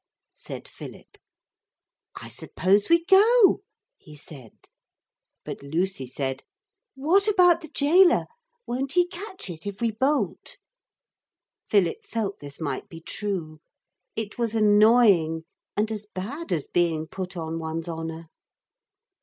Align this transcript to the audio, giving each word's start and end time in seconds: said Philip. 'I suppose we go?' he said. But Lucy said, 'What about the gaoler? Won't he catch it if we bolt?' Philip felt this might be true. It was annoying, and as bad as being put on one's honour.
said 0.33 0.67
Philip. 0.67 1.19
'I 2.19 2.27
suppose 2.29 2.89
we 2.89 3.05
go?' 3.05 3.61
he 3.99 4.15
said. 4.15 4.53
But 5.45 5.61
Lucy 5.61 6.07
said, 6.07 6.41
'What 6.95 7.27
about 7.27 7.61
the 7.61 7.67
gaoler? 7.67 8.25
Won't 8.65 8.93
he 8.93 9.07
catch 9.07 9.47
it 9.51 9.67
if 9.67 9.79
we 9.79 9.91
bolt?' 9.91 10.57
Philip 11.69 12.03
felt 12.03 12.39
this 12.39 12.59
might 12.59 12.89
be 12.89 12.99
true. 12.99 13.61
It 14.15 14.39
was 14.39 14.55
annoying, 14.55 15.43
and 15.77 15.91
as 15.91 16.07
bad 16.07 16.51
as 16.51 16.65
being 16.65 17.05
put 17.05 17.37
on 17.37 17.59
one's 17.59 17.87
honour. 17.87 18.29